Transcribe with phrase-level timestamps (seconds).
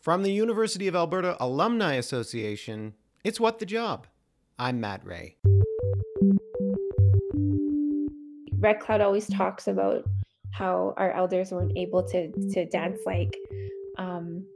[0.00, 4.06] From the University of Alberta Alumni Association, it's What the Job.
[4.58, 5.36] I'm Matt Rea.
[8.58, 10.04] Red Cloud always talks about
[10.52, 13.36] how our elders weren't able to to dance like
[13.98, 14.46] um,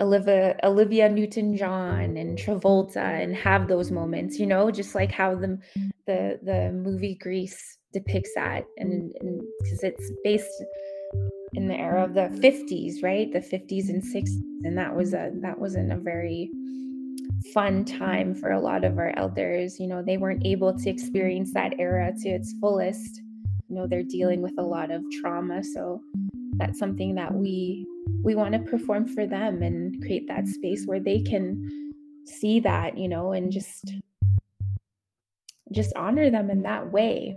[0.00, 5.34] Olivia Olivia Newton John and Travolta and have those moments, you know, just like how
[5.34, 5.58] the
[6.06, 9.12] the the movie Grease depicts that, and
[9.62, 10.64] because it's based
[11.54, 13.32] in the era of the 50s, right?
[13.32, 16.50] The 50s and 60s, and that was a that wasn't a very
[17.52, 19.78] fun time for a lot of our elders.
[19.78, 23.22] You know, they weren't able to experience that era to its fullest.
[23.68, 26.00] You know, they're dealing with a lot of trauma, so
[26.56, 27.86] that's something that we
[28.22, 31.92] we want to perform for them and create that space where they can
[32.24, 33.92] see that, you know, and just
[35.72, 37.36] just honor them in that way.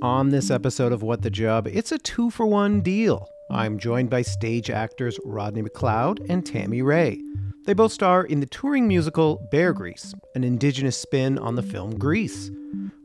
[0.00, 3.28] On this episode of What the Job, it's a two for one deal.
[3.50, 7.20] I'm joined by stage actors Rodney McLeod and Tammy Ray.
[7.66, 11.98] They both star in the touring musical Bear Grease, an indigenous spin on the film
[11.98, 12.52] Grease.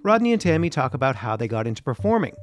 [0.04, 2.36] Rodney and Tammy talk about how they got into performing,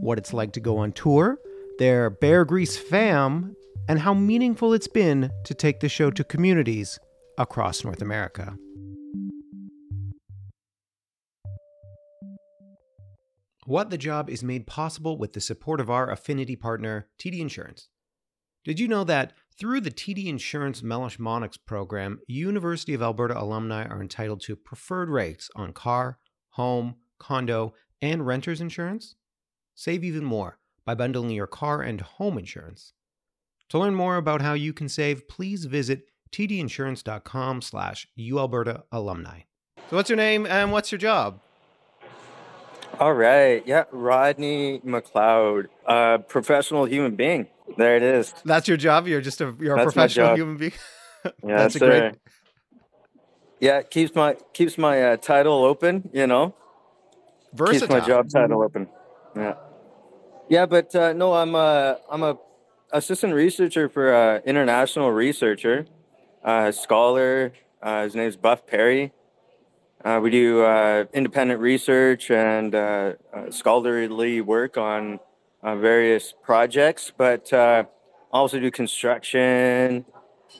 [0.00, 1.38] what it's like to go on tour,
[1.78, 3.54] their Bear Grease fam,
[3.90, 6.98] and how meaningful it's been to take the show to communities
[7.36, 8.56] across North America.
[13.68, 17.90] What the Job is made possible with the support of our affinity partner, TD Insurance.
[18.64, 23.84] Did you know that through the TD Insurance Meloche Monnex program, University of Alberta alumni
[23.84, 26.16] are entitled to preferred rates on car,
[26.52, 29.16] home, condo, and renter's insurance?
[29.74, 32.94] Save even more by bundling your car and home insurance.
[33.68, 39.40] To learn more about how you can save, please visit tdinsurance.com slash ualberta alumni.
[39.90, 41.42] So what's your name and what's your job?
[43.00, 43.62] All right.
[43.66, 43.84] Yeah.
[43.92, 47.46] Rodney McLeod, uh, professional human being.
[47.76, 48.34] There it is.
[48.44, 49.06] That's your job.
[49.06, 50.72] You're just a you're a That's professional human being.
[51.44, 52.14] Yeah, That's a great.
[53.60, 56.08] Yeah, keeps my keeps my uh, title open.
[56.12, 56.54] You know,
[57.52, 57.80] Versatile.
[57.80, 58.88] keeps my job title open.
[59.36, 59.54] Yeah.
[60.48, 62.38] Yeah, but uh, no, I'm a I'm a
[62.92, 65.86] assistant researcher for uh, international researcher,
[66.44, 67.52] uh, scholar.
[67.82, 69.12] Uh, his name's Buff Perry.
[70.04, 75.18] Uh, we do uh, independent research and uh, uh, scholarly work on
[75.62, 77.84] uh, various projects, but uh,
[78.32, 80.04] also do construction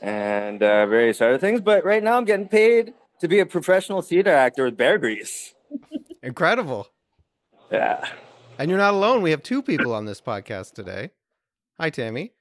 [0.02, 1.60] and uh, various other things.
[1.60, 5.54] But right now, I'm getting paid to be a professional theater actor with Bear Grease.
[6.22, 6.88] Incredible.
[7.70, 8.08] Yeah.
[8.58, 9.22] And you're not alone.
[9.22, 11.10] We have two people on this podcast today.
[11.78, 12.32] Hi, Tammy.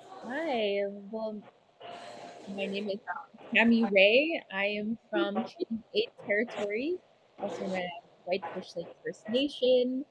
[0.00, 0.82] Hi,
[1.12, 1.40] well,
[2.48, 2.98] my name is
[3.54, 4.42] Tammy Ray.
[4.52, 6.96] I am from Treaty 8 Territory,
[7.38, 7.90] also known as
[8.24, 10.04] Whitefish Lake First Nation,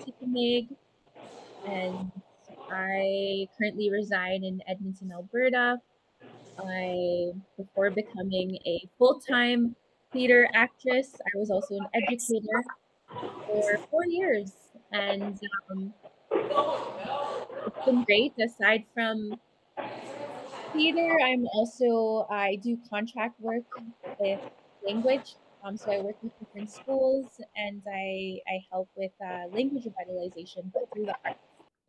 [0.00, 0.68] Tippemig,
[1.66, 2.10] and
[2.70, 5.78] I currently reside in Edmonton, Alberta.
[6.58, 9.76] I, before becoming a full-time
[10.12, 12.64] theater actress, I was also an educator
[13.46, 14.52] for four years,
[14.92, 15.38] and
[15.70, 15.92] um,
[17.66, 18.32] it's been great.
[18.38, 19.38] Aside from
[20.72, 23.64] theater, I'm also I do contract work
[24.18, 24.40] with
[24.86, 25.36] language.
[25.64, 30.72] Um, so I work with different schools, and I I help with uh, language revitalization,
[30.72, 31.40] but through the arts.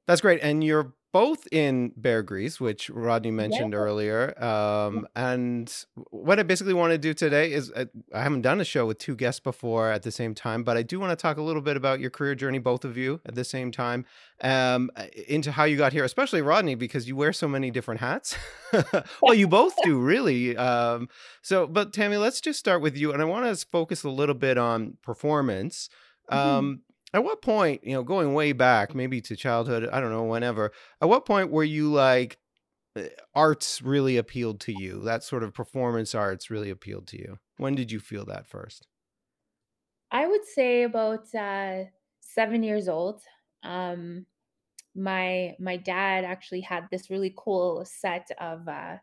[0.08, 0.42] That's great.
[0.42, 3.80] And you're both in Bear Grease, which Rodney mentioned Yeah.
[3.80, 4.44] earlier.
[4.44, 5.74] Um, and
[6.12, 9.00] what I basically want to do today is uh, I haven't done a show with
[9.00, 11.64] two guests before at the same time, but I do want to talk a little
[11.64, 14.06] bit about your career journey, both of you at the same time,
[14.42, 14.92] um,
[15.28, 18.36] into how you got here, especially Rodney, because you wear so many different hats.
[19.22, 20.56] well, you both do, really.
[20.56, 21.10] Um,
[21.42, 23.14] so, but Tammy, let's just start with you.
[23.14, 25.90] And I want to focus a little bit on performance.
[26.32, 26.80] Mhm.
[27.14, 30.72] At what point, you know, going way back, maybe to childhood, I don't know, whenever,
[31.02, 32.38] at what point were you like,
[32.96, 33.04] uh,
[33.34, 35.02] arts really appealed to you?
[35.02, 37.40] That sort of performance arts really appealed to you?
[37.58, 38.88] When did you feel that first?
[40.12, 41.86] I would say about uh,
[42.20, 43.22] seven years old.
[43.64, 44.26] Um,
[44.96, 48.98] my my dad actually had this really cool set of uh,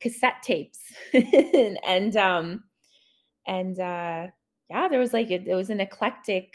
[0.00, 0.80] cassette tapes,
[1.12, 2.64] and um,
[3.46, 4.28] and uh,
[4.70, 6.54] yeah, there was like it, it was an eclectic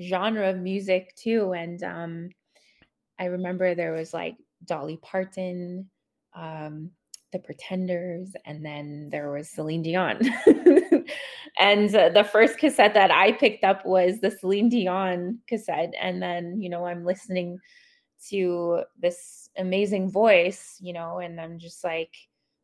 [0.00, 2.30] genre of music too, and um,
[3.18, 5.90] I remember there was like Dolly Parton,
[6.34, 6.90] um,
[7.32, 10.20] The Pretenders, and then there was Celine Dion.
[11.58, 15.94] and uh, the first cassette that I picked up was the Celine Dion cassette.
[16.00, 17.58] And then, you know, I'm listening
[18.30, 22.14] to this amazing voice, you know, and I'm just like,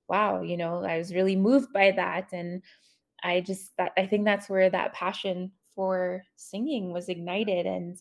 [0.08, 2.32] wow, you know, I was really moved by that.
[2.32, 2.62] And
[3.22, 7.66] I just, that, I think that's where that passion for singing was ignited.
[7.66, 7.98] And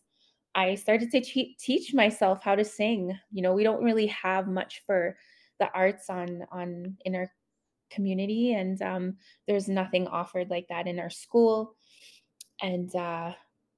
[0.56, 3.18] I started to te- teach myself how to sing.
[3.31, 5.18] You know, we don't really have much for
[5.60, 7.31] the arts on on in our
[7.90, 9.18] community, and um,
[9.48, 11.75] there's nothing offered like that in our school.
[12.62, 13.34] And uh,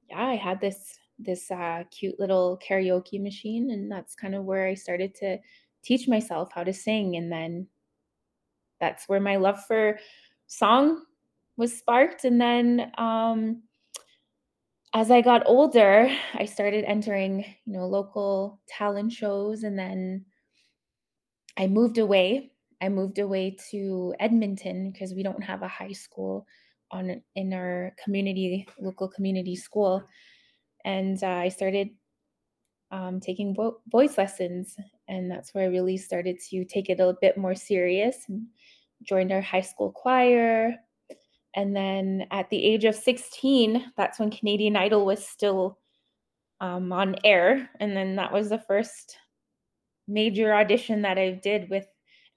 [0.10, 4.68] yeah, I had this this uh, cute little karaoke machine, and that's kind of where
[4.68, 5.38] I started to
[5.84, 7.16] teach myself how to sing.
[7.16, 7.68] And then
[8.80, 10.00] that's where my love for
[10.48, 11.04] song
[11.58, 12.26] was sparked.
[12.26, 13.64] And then um,
[14.96, 20.24] as I got older, I started entering, you know, local talent shows and then
[21.58, 22.54] I moved away.
[22.82, 26.48] I moved away to Edmonton because we don't have a high school
[26.92, 30.02] on in our community, local community school.
[30.86, 31.90] And uh, I started
[32.90, 34.78] um, taking vo- voice lessons,
[35.10, 38.48] and that's where I really started to take it a little bit more serious and
[39.04, 40.76] joined our high school choir,
[41.56, 45.80] and then at the age of 16, that's when Canadian Idol was still
[46.60, 47.70] um, on air.
[47.80, 49.18] And then that was the first
[50.08, 51.88] major audition that I did with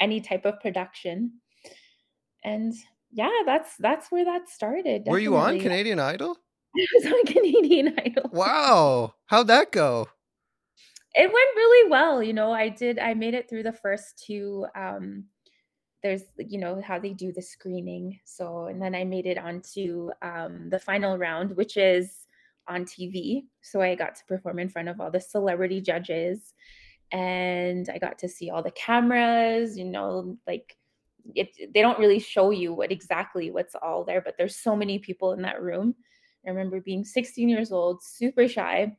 [0.00, 1.32] any type of production.
[2.44, 2.72] And
[3.10, 5.04] yeah, that's that's where that started.
[5.04, 5.12] Definitely.
[5.12, 6.36] Were you on Canadian Idol?
[6.76, 8.30] I was on Canadian Idol.
[8.32, 9.14] Wow.
[9.26, 10.06] How'd that go?
[11.14, 12.22] It went really well.
[12.22, 15.24] You know, I did I made it through the first two um
[16.02, 20.10] there's you know how they do the screening so and then i made it onto
[20.22, 22.26] um, the final round which is
[22.66, 26.54] on tv so i got to perform in front of all the celebrity judges
[27.12, 30.76] and i got to see all the cameras you know like
[31.34, 34.98] it, they don't really show you what exactly what's all there but there's so many
[34.98, 35.94] people in that room.
[36.46, 38.96] I remember being 16 years old super shy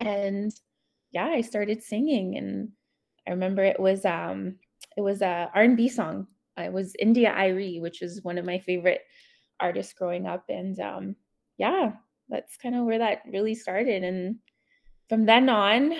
[0.00, 0.52] and
[1.12, 2.70] yeah i started singing and
[3.28, 4.56] i remember it was um
[4.96, 6.26] it was a R&B song.
[6.56, 9.00] It was India.Arie, which is one of my favorite
[9.58, 10.44] artists growing up.
[10.48, 11.16] And um,
[11.58, 11.92] yeah,
[12.28, 14.04] that's kind of where that really started.
[14.04, 14.36] And
[15.08, 15.94] from then on,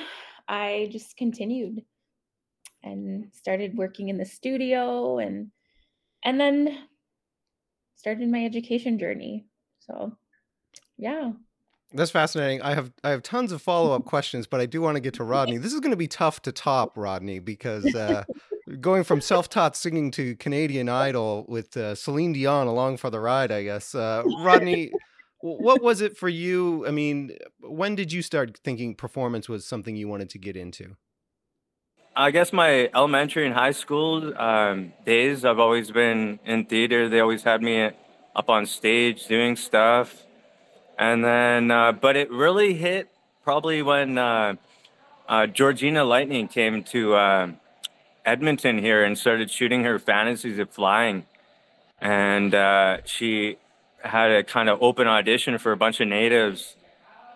[0.48, 1.82] I just continued
[2.82, 5.50] and started working in the studio and
[6.25, 6.87] and then
[7.96, 9.46] started my education journey.
[9.81, 10.16] So
[10.96, 11.32] yeah.
[11.92, 12.62] That's fascinating.
[12.62, 15.14] I have I have tons of follow up questions, but I do want to get
[15.14, 15.58] to Rodney.
[15.58, 18.25] This is going to be tough to top, Rodney, because uh,
[18.78, 23.50] going from self-taught singing to Canadian Idol with uh, Celine Dion along for the ride,
[23.50, 23.94] I guess.
[23.94, 24.93] Uh, Rodney,
[25.40, 26.87] what was it for you?
[26.87, 30.96] I mean, when did you start thinking performance was something you wanted to get into?
[32.17, 37.08] I guess my elementary and high school um, days, I've always been in theater.
[37.08, 37.90] They always had me
[38.34, 40.26] up on stage doing stuff,
[40.99, 43.08] and then, uh, but it really hit
[43.44, 44.55] probably when uh,
[45.28, 47.59] uh, Georgina Lightning came to um,
[48.30, 51.26] Edmonton here and started shooting her fantasies of flying.
[52.00, 53.58] And uh, she
[54.04, 56.76] had a kind of open audition for a bunch of natives.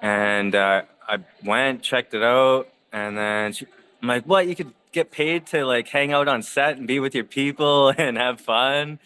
[0.01, 3.67] And uh, I went, checked it out, and then she,
[4.01, 4.47] I'm like, what?
[4.47, 7.89] You could get paid to like hang out on set and be with your people
[7.99, 9.01] and have fun.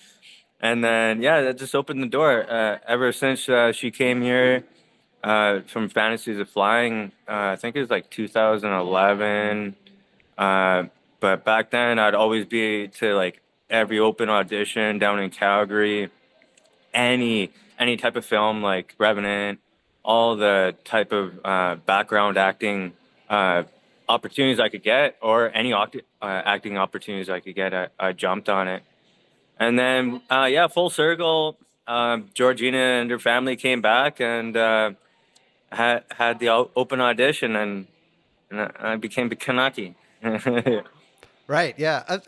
[0.60, 2.44] And then, yeah, that just opened the door.
[2.50, 4.64] Uh, ever since uh, she came here
[5.24, 9.76] uh, from Fantasies of Flying, uh, I think it was like 2011
[11.20, 16.10] but back then, I'd always be to like every open audition down in Calgary,
[16.94, 19.60] any any type of film like Revenant,
[20.04, 22.92] all the type of uh, background acting
[23.28, 23.64] uh,
[24.08, 25.86] opportunities I could get, or any uh,
[26.22, 28.82] acting opportunities I could get, I, I, jumped on it.
[29.60, 31.56] And then, uh, yeah, full circle.
[31.86, 34.92] Um, Georgina and her family came back and uh,
[35.70, 37.86] had had the open audition, and,
[38.50, 39.94] and I became a Kanaki.
[41.48, 41.74] Right.
[41.78, 42.04] Yeah.
[42.06, 42.18] Uh,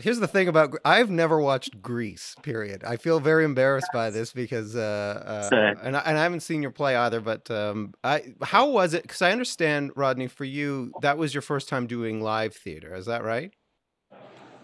[0.00, 2.36] here's the thing about I've never watched Grease.
[2.42, 2.84] Period.
[2.84, 6.62] I feel very embarrassed by this because uh, uh and I, and I haven't seen
[6.62, 7.20] your play either.
[7.20, 9.02] But um, I how was it?
[9.02, 12.94] Because I understand, Rodney, for you that was your first time doing live theater.
[12.94, 13.52] Is that right?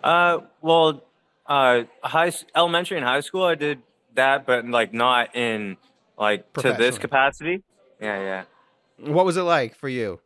[0.05, 1.03] Uh, well,
[1.47, 3.83] uh, high elementary and high school, I did
[4.15, 5.77] that, but like not in
[6.17, 7.65] like to this capacity.
[8.01, 9.13] Yeah, yeah.
[9.13, 10.21] What was it like for you?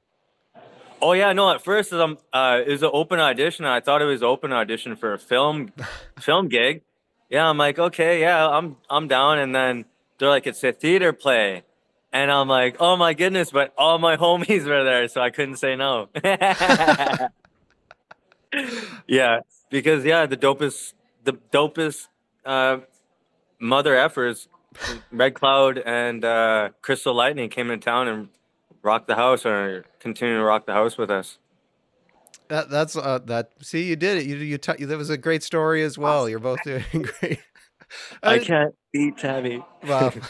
[1.01, 1.51] Oh yeah, no.
[1.51, 3.65] At first, um, uh, it was an open audition.
[3.65, 5.73] I thought it was open audition for a film,
[6.21, 6.83] film gig.
[7.31, 9.39] Yeah, I'm like, okay, yeah, I'm I'm down.
[9.39, 9.85] And then
[10.19, 11.63] they're like, it's a theater play,
[12.13, 13.51] and I'm like, oh my goodness!
[13.51, 16.09] But all my homies were there, so I couldn't say no.
[19.07, 19.41] yeah,
[19.71, 22.09] because yeah, the dopest, the dopest
[22.45, 22.79] uh,
[23.61, 24.49] mother effers,
[25.13, 28.29] Red Cloud and uh, Crystle Lightning came in town and
[28.89, 31.39] rock the house or continue to rock the house with us.
[32.49, 33.53] That, that's uh, that.
[33.61, 34.27] See, you did it.
[34.27, 34.59] You you.
[34.59, 36.29] T- that was a great story as well.
[36.29, 37.41] You're both doing great.
[38.23, 39.63] I, I can't beat Tammy.
[39.87, 40.13] Wow.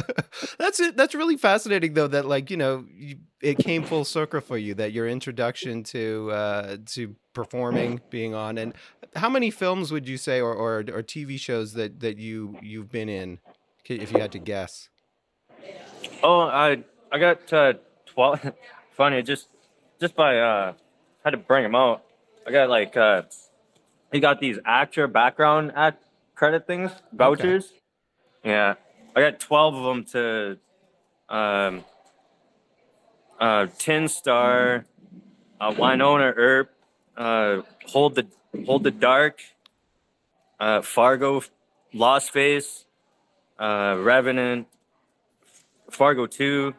[0.58, 0.96] that's it.
[0.96, 2.06] That's really fascinating, though.
[2.06, 4.74] That like you know, you, it came full circle for you.
[4.74, 8.74] That your introduction to uh, to performing, being on, and
[9.16, 12.90] how many films would you say, or, or or TV shows that that you you've
[12.90, 13.38] been in,
[13.84, 14.88] if you had to guess?
[16.22, 17.74] Oh, I I got uh,
[18.06, 18.40] twelve.
[18.92, 19.48] Funny, just
[20.00, 20.72] just by uh,
[21.24, 22.02] had to bring them out.
[22.46, 23.22] I got like uh,
[24.12, 26.02] you got these actor background act
[26.34, 27.66] credit things vouchers.
[28.40, 28.50] Okay.
[28.50, 28.74] Yeah,
[29.14, 30.58] I got twelve of them to
[31.28, 31.84] um,
[33.38, 34.86] uh, Tin Star,
[35.60, 36.70] uh, Wynonna Earp,
[37.16, 38.26] uh, Hold the
[38.64, 39.40] Hold the Dark,
[40.58, 41.42] uh, Fargo,
[41.92, 42.86] Lost Face,
[43.58, 44.66] uh, Revenant,
[45.90, 46.74] Fargo Two,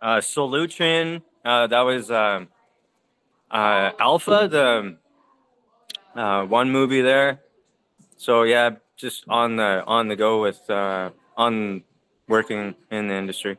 [0.00, 1.22] uh, Solutrean.
[1.44, 2.48] Uh, that was um,
[3.50, 4.96] uh, Alpha, the
[6.20, 7.40] uh, one movie there.
[8.16, 11.82] So yeah, just on the on the go with uh, on
[12.28, 13.58] working in the industry.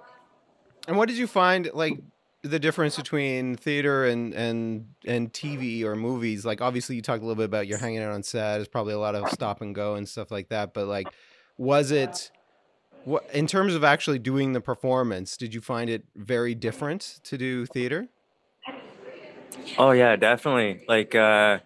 [0.88, 2.00] And what did you find like
[2.44, 6.46] the difference between theater and and and TV or movies?
[6.46, 8.60] Like obviously you talked a little bit about you're hanging out on set.
[8.60, 10.74] It's probably a lot of stop and go and stuff like that.
[10.74, 11.08] But like,
[11.58, 12.32] was it
[13.08, 15.38] what in terms of actually doing the performance?
[15.38, 18.10] Did you find it very different to do theater?
[19.78, 20.84] Oh yeah, definitely.
[20.88, 21.60] Like uh,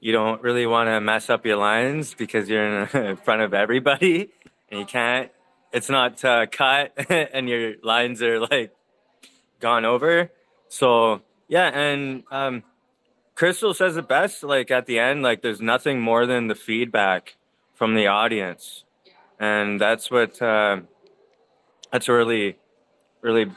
[0.00, 4.30] you don't really want to mess up your lines because you're in front of everybody
[4.70, 5.30] and you can't.
[5.72, 8.74] It's not uh, cut and your lines are like
[9.60, 10.30] gone over.
[10.68, 12.64] So yeah, and um,
[13.34, 14.42] Crystle says it best.
[14.42, 17.36] Like at the end, like there's nothing more than the feedback
[17.72, 18.84] from the audience,
[19.42, 20.80] and that's what uh,
[21.90, 22.56] that's a really,
[23.22, 23.50] really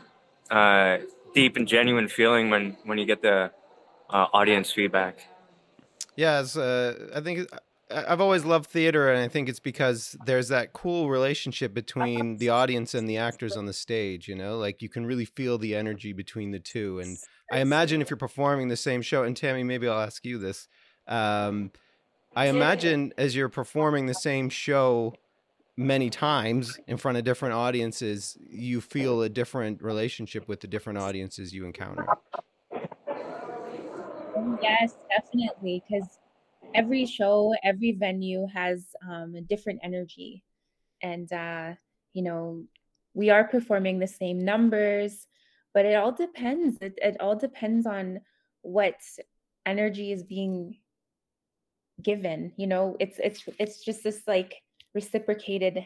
[0.49, 0.97] uh,
[1.35, 3.51] deep and genuine feeling when when you get the
[4.09, 5.27] uh, audience feedback.
[6.15, 7.47] Yeah, uh, I think
[7.91, 12.49] I've always loved theater, and I think it's because there's that cool relationship between the
[12.49, 14.27] audience and the actors on the stage.
[14.27, 16.99] You know, like you can really feel the energy between the two.
[16.99, 17.19] And
[17.51, 20.67] I imagine if you're performing the same show, and Tammy, maybe I'll ask you this.
[21.07, 21.71] Um,
[22.35, 25.13] I imagine as you're performing the same show
[25.77, 30.99] many times in front of different audiences, you feel a different relationship with the different
[30.99, 32.05] audiences you encounter.
[34.61, 35.83] Yes, definitely.
[35.87, 36.19] Because
[36.73, 40.43] every show, every venue has um, a different energy.
[41.01, 41.73] And, uh,
[42.13, 42.63] you know,
[43.13, 45.27] we are performing the same numbers,
[45.73, 46.77] but it all depends.
[46.81, 48.21] It, it all depends on
[48.61, 48.95] what
[49.65, 50.77] energy is being
[52.01, 52.51] given.
[52.57, 54.55] You know, it's it's it's just this like
[54.95, 55.85] reciprocated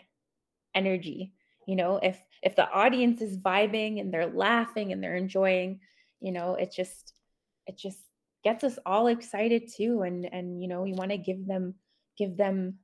[0.76, 1.34] energy.
[1.68, 5.82] You know, if if the audience is vibing and they're laughing and they're enjoying,
[6.22, 7.14] you know, it just
[7.68, 8.00] it just
[8.44, 10.04] gets us all excited too.
[10.04, 11.74] And and you know we want to give them
[12.18, 12.76] give them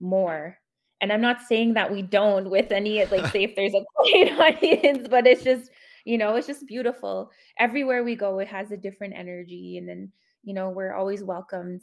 [0.00, 0.58] more.
[1.02, 4.40] And i'm not saying that we don't with any like say if there's a quiet
[4.40, 5.70] audience but it's just
[6.06, 7.30] you know it's just beautiful.
[7.58, 9.78] Everywhere we go it has a different energy.
[9.78, 11.82] And then you know we're always welcomed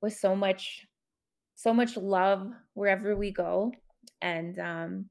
[0.00, 0.86] with so much
[1.54, 3.72] so much love wherever we go
[4.20, 5.06] and um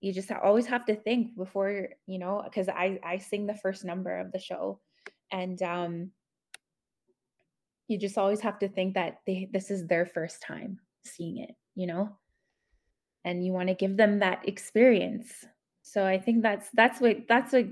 [0.00, 3.84] you just always have to think before you know because i i sing the first
[3.84, 4.80] number of the show
[5.30, 6.10] and um
[7.88, 11.54] you just always have to think that they this is their first time seeing it
[11.74, 12.16] you know?
[13.24, 15.44] And you want to give them that experience.
[15.82, 17.66] So i think that's that's what that's what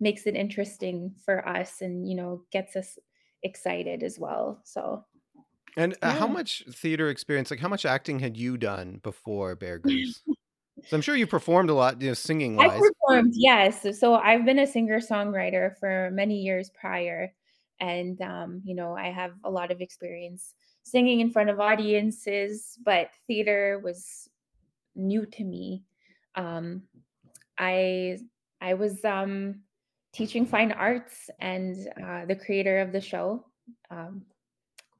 [0.00, 2.98] makes it interesting for us and you know gets us
[3.44, 5.04] excited as well so
[5.76, 9.78] and uh, how much theater experience like how much acting had you done before bear
[9.80, 10.22] goose
[10.86, 12.70] so i'm sure you performed a lot you know singing wise.
[12.70, 13.86] i performed yes.
[13.98, 17.32] So i've been a singer songwriter for many years prior.
[17.80, 20.54] And um, you know i have a lot of experience
[20.84, 24.28] singing in front of audiences but theater was
[24.94, 25.82] new to me.
[26.34, 26.82] Um,
[27.58, 28.18] i
[28.60, 29.60] i was um,
[30.12, 33.44] teaching fine arts and uh, the creator of the show
[33.90, 34.22] um,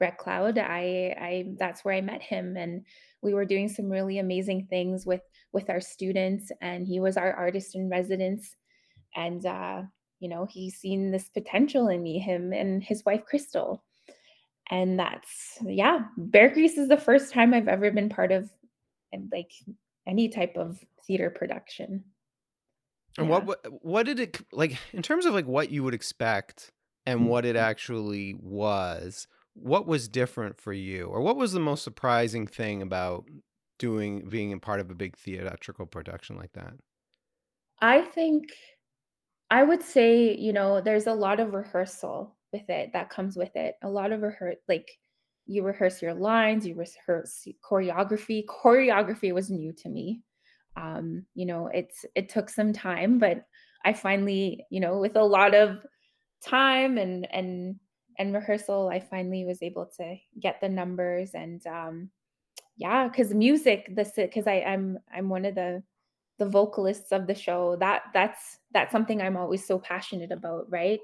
[0.00, 0.58] Red Cloud.
[0.58, 2.84] I, I that's where I met him, and
[3.22, 5.22] we were doing some really amazing things with
[5.52, 6.50] with our students.
[6.60, 8.56] And he was our artist in residence,
[9.14, 9.82] and uh,
[10.24, 13.84] you know he's seen this potential in me him and his wife crystal
[14.70, 18.48] and that's yeah bear grease is the first time i've ever been part of
[19.30, 19.52] like
[20.06, 22.02] any type of theater production
[23.18, 23.38] and yeah.
[23.38, 26.72] what what did it like in terms of like what you would expect
[27.04, 31.84] and what it actually was what was different for you or what was the most
[31.84, 33.24] surprising thing about
[33.78, 36.74] doing being a part of a big theatrical production like that
[37.80, 38.52] i think
[39.50, 43.54] I would say, you know, there's a lot of rehearsal with it that comes with
[43.56, 43.76] it.
[43.82, 44.90] A lot of rehearse, like
[45.46, 48.44] you rehearse your lines, you rehearse choreography.
[48.46, 50.22] Choreography was new to me.
[50.76, 53.46] um, you know, it's it took some time, but
[53.84, 55.78] I finally, you know, with a lot of
[56.42, 57.80] time and and
[58.18, 62.10] and rehearsal, I finally was able to get the numbers and um
[62.76, 65.82] yeah, because music, this because I I'm I'm one of the
[66.38, 67.76] the vocalists of the show.
[67.76, 71.00] That that's that's something I'm always so passionate about, right?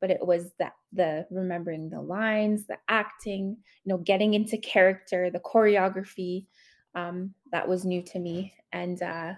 [0.00, 5.30] But it was that the remembering the lines, the acting, you know, getting into character,
[5.30, 6.46] the choreography,
[6.94, 8.52] um, that was new to me.
[8.72, 9.34] And uh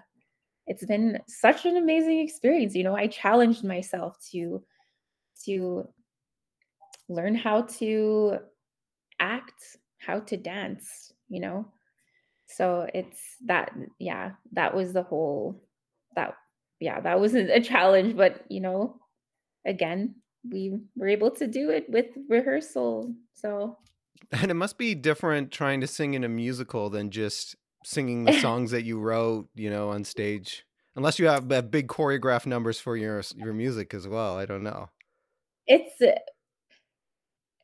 [0.67, 2.75] it's been such an amazing experience.
[2.75, 4.63] You know, I challenged myself to
[5.45, 5.87] to
[7.09, 8.37] learn how to
[9.19, 11.65] act, how to dance, you know.
[12.47, 15.61] So it's that yeah, that was the whole
[16.15, 16.35] that
[16.79, 18.99] yeah, that was a challenge, but you know,
[19.65, 20.15] again,
[20.49, 23.13] we were able to do it with rehearsal.
[23.33, 23.77] So
[24.31, 28.33] and it must be different trying to sing in a musical than just singing the
[28.41, 30.65] songs that you wrote, you know, on stage.
[30.95, 34.37] Unless you have, big choreographed numbers for your your music as well.
[34.37, 34.89] I don't know.
[35.67, 36.01] It's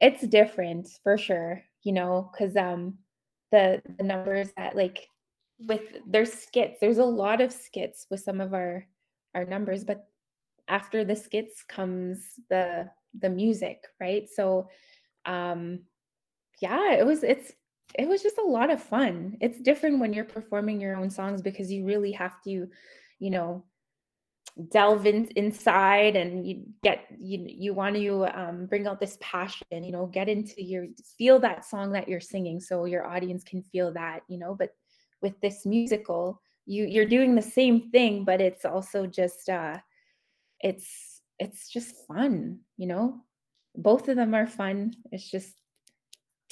[0.01, 2.97] it's different for sure, you know, because um
[3.51, 5.07] the the numbers that like
[5.59, 8.85] with there's skits, there's a lot of skits with some of our
[9.33, 10.07] our numbers, but
[10.67, 14.29] after the skits comes the the music, right?
[14.29, 14.69] So
[15.25, 15.81] um
[16.61, 17.51] yeah, it was it's
[17.97, 19.37] it was just a lot of fun.
[19.41, 22.67] It's different when you're performing your own songs because you really have to,
[23.19, 23.63] you know,
[24.69, 29.83] delve in, inside and you get you you want to um, bring out this passion
[29.83, 30.85] you know get into your
[31.17, 34.69] feel that song that you're singing so your audience can feel that you know but
[35.21, 39.77] with this musical you you're doing the same thing but it's also just uh
[40.61, 43.21] it's it's just fun you know
[43.75, 45.53] both of them are fun it's just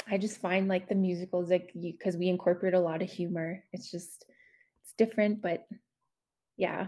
[0.09, 3.63] I just find like the musicals like because we incorporate a lot of humor.
[3.71, 4.25] It's just
[4.81, 5.65] it's different, but
[6.57, 6.87] yeah.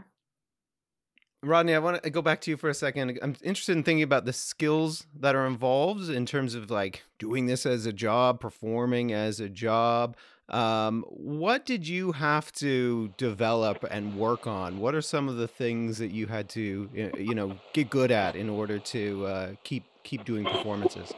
[1.46, 3.20] Rodney, I want to go back to you for a second.
[3.22, 7.46] I'm interested in thinking about the skills that are involved in terms of like doing
[7.46, 10.18] this as a job, performing as a job.
[10.50, 14.80] Um, what did you have to develop and work on?
[14.80, 18.36] What are some of the things that you had to, you know, get good at
[18.36, 21.14] in order to uh, keep keep doing performances?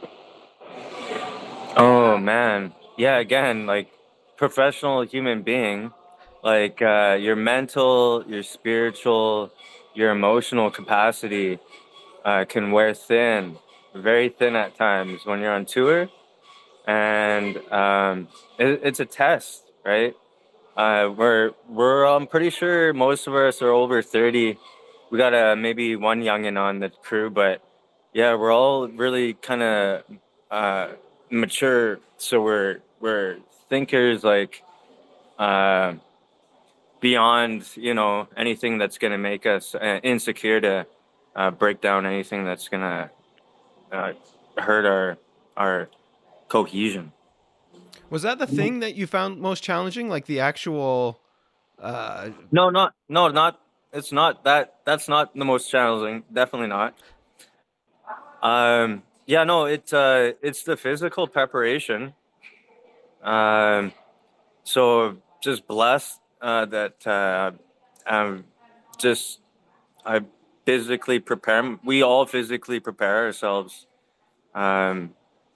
[1.76, 2.74] Oh man.
[2.96, 3.90] Yeah, again, like
[4.36, 5.92] professional human being,
[6.42, 9.52] like uh, your mental, your spiritual,
[9.94, 11.58] your emotional capacity
[12.24, 13.58] uh, can wear thin,
[13.94, 16.08] very thin at times when you're on tour.
[16.86, 20.14] And um, it, it's a test, right?
[20.76, 24.56] Uh, we're we're I'm pretty sure most of us are over 30.
[25.10, 27.62] We got a maybe one youngin on the crew, but
[28.12, 30.02] yeah, we're all really kind of
[30.50, 30.88] uh,
[31.30, 34.62] mature so we're we're thinkers like
[35.38, 35.94] uh,
[37.00, 40.86] beyond you know anything that's going to make us uh, insecure to
[41.36, 43.10] uh, break down anything that's going to
[43.92, 44.12] uh,
[44.56, 45.18] hurt our
[45.56, 45.88] our
[46.48, 47.12] cohesion
[48.10, 48.56] was that the mm-hmm.
[48.56, 51.20] thing that you found most challenging like the actual
[51.80, 53.60] uh, no not no not
[53.92, 56.94] it's not that that's not the most challenging definitely not
[58.42, 62.14] um yeah, no, it's uh, it's the physical preparation.
[63.22, 63.92] Um,
[64.64, 67.52] so just blessed uh, that uh,
[68.06, 68.44] I'm
[68.98, 69.40] just
[70.04, 70.20] I
[70.64, 71.78] physically prepare.
[71.84, 73.86] We all physically prepare ourselves.
[74.54, 75.14] Um,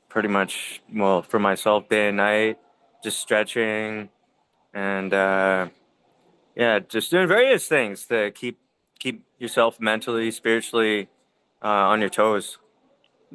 [0.09, 2.59] pretty much, well, for myself, day and night,
[3.03, 4.11] just stretching,
[4.75, 5.68] and uh,
[6.55, 8.59] yeah, just doing various things to keep
[8.99, 11.09] keep yourself mentally, spiritually
[11.62, 12.59] uh, on your toes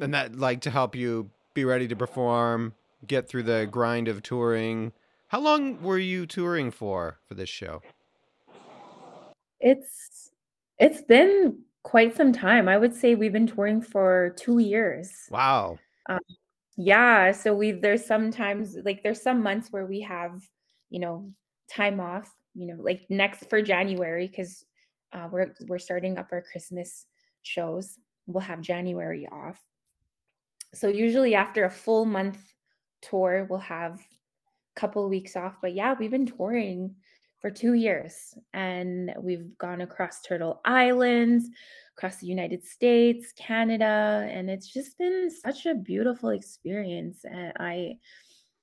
[0.00, 2.74] and that like to help you be ready to perform,
[3.06, 4.92] get through the grind of touring.
[5.28, 7.82] How long were you touring for for this show?
[9.60, 10.30] It's
[10.78, 12.68] it's been quite some time.
[12.68, 15.12] I would say we've been touring for 2 years.
[15.30, 15.78] Wow.
[16.08, 16.20] Um,
[16.76, 20.42] yeah, so we've there's sometimes like there's some months where we have,
[20.90, 21.32] you know,
[21.70, 24.64] time off, you know, like next for January cuz
[25.12, 27.06] uh, we're we're starting up our Christmas
[27.42, 27.98] shows.
[28.26, 29.62] We'll have January off
[30.74, 32.52] so usually after a full month
[33.00, 34.00] tour we'll have
[34.78, 36.94] couple weeks off but yeah we've been touring
[37.40, 41.48] for two years and we've gone across turtle islands
[41.96, 47.96] across the united states canada and it's just been such a beautiful experience and i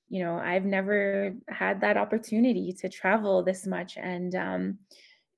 [0.08, 4.78] you know i've never had that opportunity to travel this much and um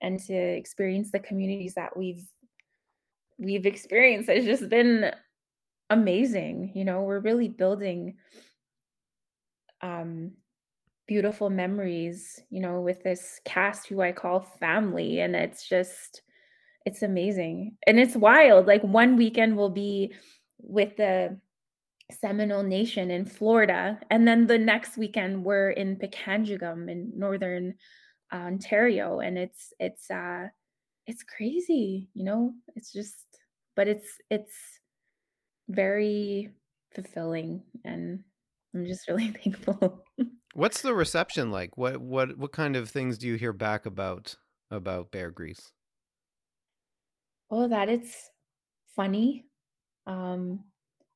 [0.00, 2.24] and to experience the communities that we've
[3.38, 5.12] we've experienced it's just been
[5.90, 6.72] amazing.
[6.74, 8.16] You know, we're really building
[9.80, 10.32] um
[11.08, 15.20] beautiful memories, you know, with this cast who I call family.
[15.20, 16.22] And it's just,
[16.84, 17.76] it's amazing.
[17.86, 18.66] And it's wild.
[18.66, 20.14] Like one weekend will be
[20.60, 21.40] with the
[22.12, 23.98] Seminole Nation in Florida.
[24.10, 27.74] And then the next weekend we're in Pikangikum in northern
[28.32, 29.20] Ontario.
[29.20, 30.48] And it's it's uh
[31.06, 32.52] it's crazy, you know?
[32.76, 33.16] It's just
[33.76, 34.54] but it's it's
[35.68, 36.50] very
[36.94, 38.24] fulfilling and
[38.74, 40.04] I'm just really thankful.
[40.58, 41.78] What's the reception like?
[41.78, 44.34] What what what kind of things do you hear back about
[44.72, 45.72] about Bear Grease?
[47.50, 48.30] Oh, that it's
[48.96, 49.46] funny.
[50.06, 50.64] Um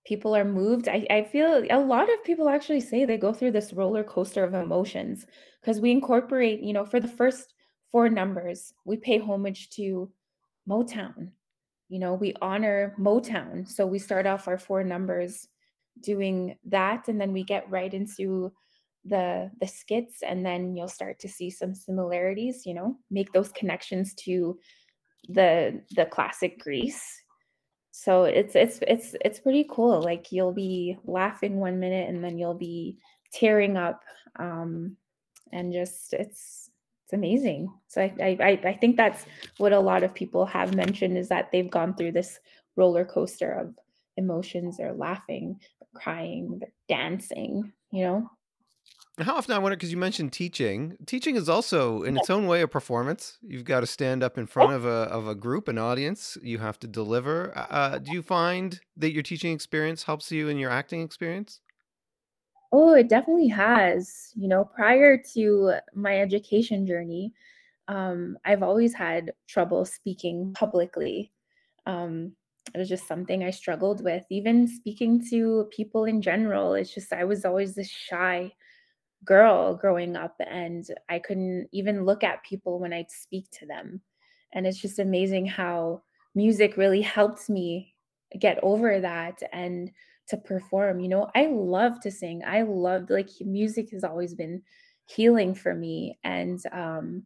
[0.07, 0.89] people are moved.
[0.89, 4.45] I, I feel a lot of people actually say they go through this roller coaster
[4.45, 5.27] of emotions
[5.61, 7.55] because we incorporate, you know, for the first
[7.91, 10.13] four numbers, we pay homage to
[10.69, 11.33] Motown.
[11.89, 13.69] You know, we honor Motown.
[13.69, 15.49] So we start off our four numbers
[16.01, 18.53] doing that and then we get right into
[19.05, 23.51] the the skits and then you'll start to see some similarities you know make those
[23.53, 24.57] connections to
[25.29, 27.23] the the classic grease
[27.93, 30.01] so it's it's it's it's pretty cool.
[30.01, 32.97] Like you'll be laughing one minute and then you'll be
[33.33, 34.03] tearing up
[34.38, 34.97] um
[35.53, 36.71] and just it's
[37.05, 37.69] it's amazing.
[37.88, 39.27] So I, I i think that's
[39.59, 42.41] what a lot of people have mentioned is that they've gone through this
[42.77, 43.75] roller coaster of
[44.17, 44.79] emotions.
[44.79, 48.31] They're laughing they're crying they're dancing you know
[49.18, 50.96] how often I wonder because you mentioned teaching.
[51.07, 53.38] Teaching is also in its own way a performance.
[53.42, 56.38] You've got to stand up in front of a of a group, an audience.
[56.42, 57.53] You have to deliver.
[57.55, 61.61] Uh, do you find that your teaching experience helps you in your acting experience?
[62.72, 64.33] Oh, it definitely has.
[64.35, 67.35] You know, prior to my education journey,
[67.88, 71.33] um, I've always had trouble speaking publicly.
[71.85, 72.33] Um,
[72.75, 74.25] it was just something I struggled with.
[74.31, 78.53] Even speaking to people in general, it's just I was always this shy
[79.25, 84.01] girl growing up and I couldn't even look at people when I'd speak to them.
[84.53, 86.03] And it's just amazing how
[86.35, 87.95] music really helped me
[88.39, 89.91] get over that and
[90.29, 91.01] to perform.
[91.01, 92.43] You know, I love to sing.
[92.47, 94.63] I love like music has always been
[95.07, 97.25] healing for me and um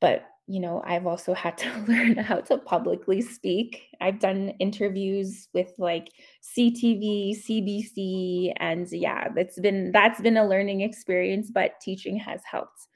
[0.00, 3.82] but you know, I've also had to learn how to publicly speak.
[4.00, 6.10] I've done interviews with like
[6.42, 12.88] CTV, CBC, and yeah, that's been that's been a learning experience, but teaching has helped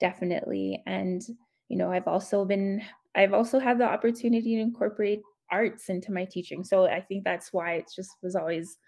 [0.00, 0.82] definitely.
[0.86, 1.22] And
[1.68, 2.82] you know, I've also been
[3.14, 6.64] I've also had the opportunity to incorporate arts into my teaching.
[6.64, 8.78] So I think that's why it just was always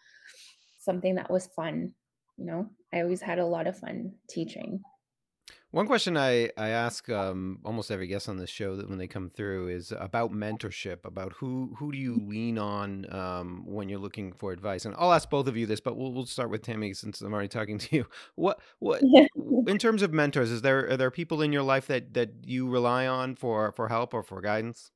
[0.79, 1.93] something that was fun.
[2.37, 4.81] You know, I always had a lot of fun teaching.
[5.71, 9.07] One question I, I ask um, almost every guest on this show that when they
[9.07, 12.29] come through is about mentorship, about who who do you mm.
[12.29, 14.87] lean on um, when you're looking for advice.
[14.87, 17.35] And I'll ask both of you this, but we'll, we'll start with Tammy since I'm
[17.35, 18.07] already talking to you.
[18.35, 19.03] What what
[19.67, 22.67] in terms of mentors, is there are there people in your life that that you
[22.67, 24.91] rely on for for help or for guidance?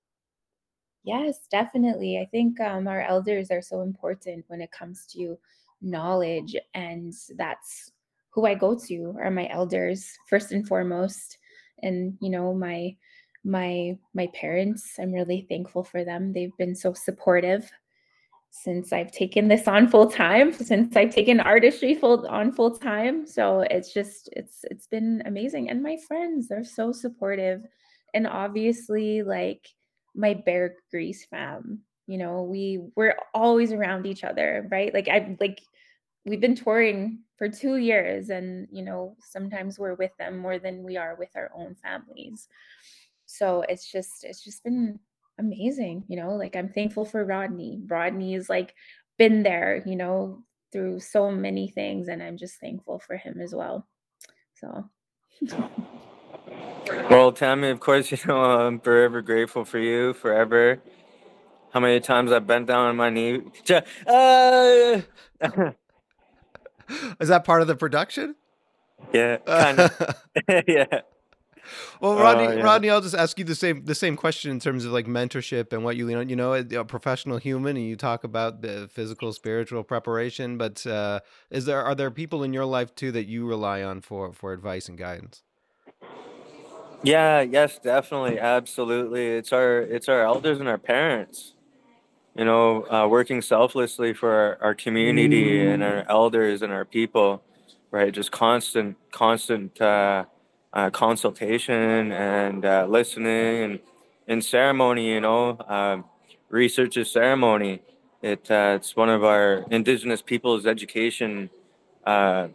[1.05, 2.19] Yes, definitely.
[2.19, 5.37] I think um, our elders are so important when it comes to
[5.83, 7.92] knowledge, and that's
[8.33, 11.39] who I go to are my elders first and foremost.
[11.83, 12.97] And you know my
[13.45, 16.33] my my parents I'm really thankful for them.
[16.33, 17.71] They've been so supportive
[18.51, 23.27] since I've taken this on full time since I've taken artistry full on full time.
[23.27, 25.71] So it's just it's it's been amazing.
[25.71, 27.63] And my friends they're so supportive.
[28.15, 29.67] And obviously like
[30.15, 34.93] my bear grease fam you know we we're always around each other right?
[34.95, 35.63] Like I like
[36.25, 40.83] we've been touring for two years and you know sometimes we're with them more than
[40.83, 42.49] we are with our own families.
[43.27, 44.99] So it's just it's just been
[45.39, 47.81] amazing you know like i'm thankful for rodney.
[47.87, 48.75] Rodney is like
[49.19, 53.55] been there you know through so many things and i'm just thankful for him as
[53.55, 53.87] well.
[54.55, 54.89] So.
[57.09, 60.81] Well tammy of course you know i'm forever grateful for you forever.
[61.73, 63.41] How many times i've bent down on my knee?
[64.07, 65.73] Uh,
[67.21, 68.37] Is that part of the production?
[69.13, 70.17] Yeah, kind of.
[70.67, 71.01] yeah.
[72.01, 72.63] Well, Rodney, uh, yeah.
[72.63, 75.73] Rodney, I'll just ask you the same the same question in terms of like mentorship
[75.73, 76.21] and what you know.
[76.21, 80.59] you know a professional human, and you talk about the physical, spiritual preparation.
[80.59, 84.01] But uh, is there are there people in your life too that you rely on
[84.01, 85.43] for for advice and guidance?
[87.03, 87.41] Yeah.
[87.41, 87.79] Yes.
[87.79, 88.39] Definitely.
[88.39, 89.29] Absolutely.
[89.29, 91.55] It's our it's our elders and our parents
[92.35, 95.75] you know, uh, working selflessly for our, our community mm.
[95.75, 97.43] and our elders and our people,
[97.91, 98.13] right?
[98.13, 100.25] Just constant, constant uh,
[100.73, 103.81] uh, consultation and uh, listening and
[104.27, 106.05] in ceremony, you know, um,
[106.49, 107.83] research is ceremony.
[108.23, 111.51] It uh, it's one of our Indigenous peoples' education
[112.07, 112.49] uh,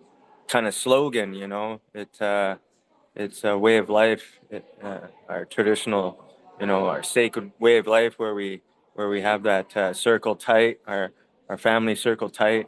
[0.47, 1.33] kind of slogan.
[1.33, 2.55] You know, it uh,
[3.15, 6.23] it's a way of life, it, uh, our traditional,
[6.59, 8.61] you know, our sacred way of life where we
[8.97, 11.11] where we have that uh, circle tight, our
[11.49, 12.67] our family circle tight,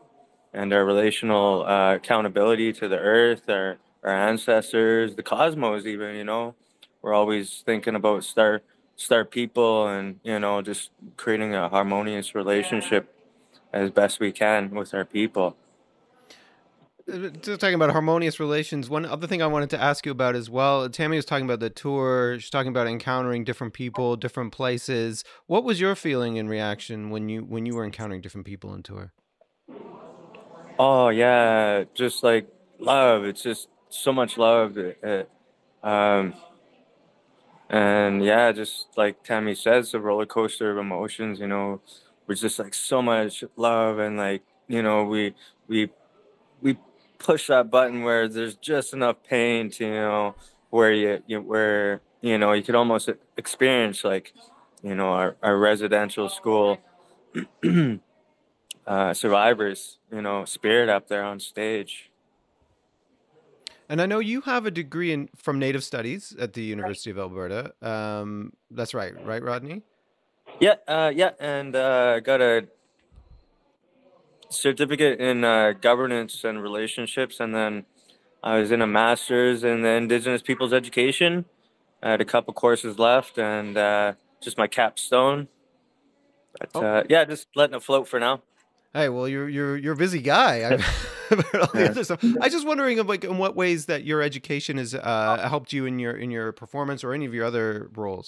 [0.53, 6.15] and our relational uh, accountability to the earth, our our ancestors, the cosmos, even.
[6.15, 6.55] You know,
[7.01, 8.61] we're always thinking about star
[8.95, 13.11] star people, and you know, just creating a harmonious relationship
[13.73, 15.57] as best we can with our people.
[17.41, 18.89] Just talking about harmonious relations.
[18.89, 20.87] One other thing I wanted to ask you about as well.
[20.89, 22.37] Tammy was talking about the tour.
[22.39, 25.23] She's talking about encountering different people, different places.
[25.47, 28.83] What was your feeling and reaction when you when you were encountering different people in
[28.83, 29.11] tour?
[30.77, 32.47] Oh yeah, just like
[32.79, 33.23] love.
[33.23, 34.77] It's just so much love.
[34.77, 35.29] It,
[35.83, 36.35] um,
[37.69, 41.39] and yeah, just like Tammy says, the roller coaster of emotions.
[41.39, 41.81] You know,
[42.27, 45.33] was just like so much love and like you know we
[45.67, 45.89] we
[46.61, 46.77] we
[47.19, 50.35] push that button where there's just enough pain to you know
[50.69, 54.33] where you, you where you know you could almost experience like
[54.81, 56.77] you know our, our residential school
[58.87, 62.09] uh, survivors you know spirit up there on stage
[63.91, 67.17] and I know you have a degree in from Native Studies at the University of
[67.17, 67.73] Alberta.
[67.81, 69.81] Um, that's right, right, Rodney?
[70.59, 72.67] Yeah, uh, yeah, and uh, got a
[74.49, 77.85] certificate in uh, governance and relationships, and then
[78.43, 81.45] I was in a master's in the Indigenous Peoples Education.
[82.01, 85.47] I had a couple courses left, and uh, just my capstone.
[86.57, 86.81] But oh.
[86.81, 88.41] uh, yeah, just letting it float for now.
[88.93, 90.63] Hey, well, you're you're you're a busy guy.
[90.63, 90.83] I,
[91.31, 95.85] I was just wondering, like, in what ways that your education has uh, helped you
[95.85, 98.27] in your in your performance or any of your other roles.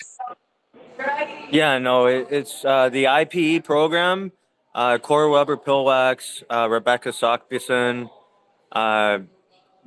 [1.49, 4.31] Yeah, no, it, it's uh, the IPE program.
[4.73, 8.09] Uh, Cora Weber Pillwax, uh, Rebecca Sockbeson,
[8.71, 9.19] uh,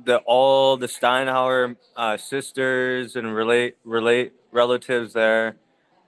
[0.03, 5.55] the all the Steinhauer uh, sisters and relate relate relatives there.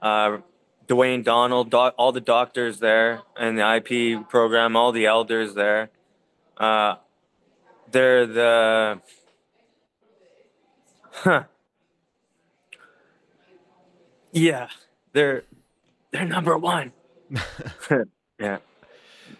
[0.02, 0.38] Uh,
[0.88, 5.90] Dwayne Donald, doc, all the doctors there, and the IP program, all the elders there.
[6.56, 6.96] Uh,
[7.92, 9.02] they're the
[11.12, 11.44] huh.
[14.32, 14.70] Yeah,
[15.13, 15.44] they're
[16.12, 16.92] they're number one.
[18.40, 18.58] yeah,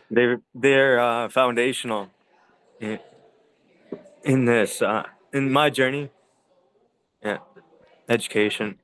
[0.10, 2.10] they they're uh, foundational
[2.80, 3.00] in,
[4.24, 6.10] in this uh, in my journey.
[7.24, 7.40] Yeah,
[8.08, 8.80] education.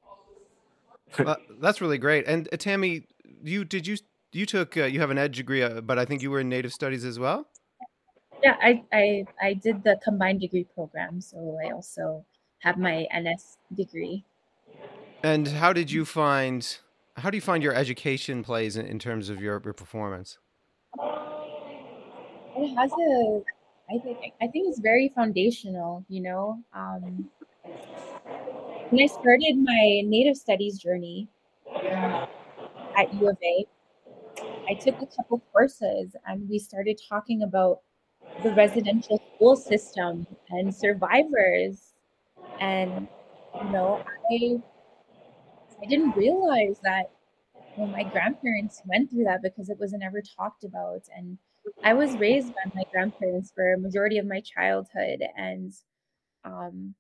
[1.19, 2.25] well, that's really great.
[2.27, 3.07] And uh, Tammy,
[3.43, 3.97] you did you
[4.31, 6.49] you took uh, you have an ed degree, uh, but I think you were in
[6.49, 7.47] Native Studies as well.
[8.43, 12.25] Yeah, I I I did the combined degree program, so I also
[12.59, 14.25] have my NS degree.
[15.21, 16.77] And how did you find
[17.17, 20.39] how do you find your education plays in, in terms of your, your performance?
[20.99, 23.41] It has a
[23.89, 26.59] I think I think it's very foundational, you know.
[26.73, 27.29] Um,
[28.89, 31.27] when I started my Native Studies journey
[31.67, 32.25] uh,
[32.97, 33.65] at U of A,
[34.69, 37.81] I took a couple courses and we started talking about
[38.43, 41.93] the residential school system and survivors.
[42.59, 43.07] And,
[43.61, 44.61] you know, I
[45.81, 47.11] I didn't realize that
[47.75, 51.01] well, my grandparents went through that because it wasn't ever talked about.
[51.15, 51.37] And
[51.83, 55.23] I was raised by my grandparents for a majority of my childhood.
[55.37, 55.73] And
[56.45, 56.93] um,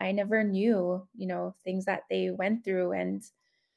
[0.00, 2.92] I never knew, you know, things that they went through.
[2.92, 3.22] And,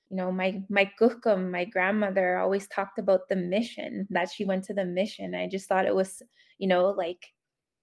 [0.09, 4.65] you know, my my kukum, my grandmother always talked about the mission that she went
[4.65, 5.35] to the mission.
[5.35, 6.21] I just thought it was,
[6.57, 7.27] you know, like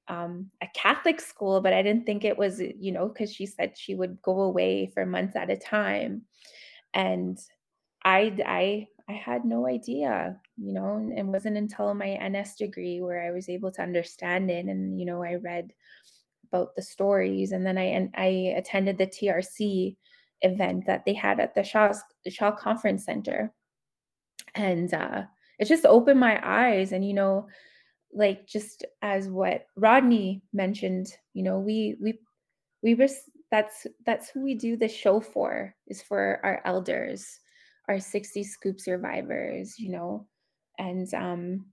[0.08, 3.76] um, a Catholic school, but I didn't think it was, you know, because she said
[3.76, 6.22] she would go away for months at a time,
[6.92, 7.38] and
[8.04, 13.00] I, I, I had no idea, you know, and it wasn't until my NS degree
[13.00, 15.72] where I was able to understand it, and you know, I read
[16.50, 19.96] about the stories, and then I and I attended the TRC
[20.42, 21.92] event that they had at the Shaw
[22.28, 23.52] Shaw Conference Center,
[24.54, 25.22] and uh,
[25.58, 27.46] it just opened my eyes, and you know
[28.14, 32.18] like just as what Rodney mentioned, you know, we we
[32.82, 37.40] we res- that's that's who we do the show for is for our elders,
[37.88, 40.26] our 60 scoop survivors, you know,
[40.78, 41.66] and um